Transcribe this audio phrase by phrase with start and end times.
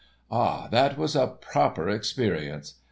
[0.31, 2.73] Ah, that was a proper experience.